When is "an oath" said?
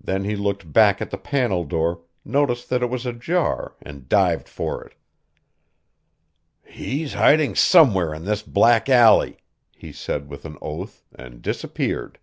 10.46-11.04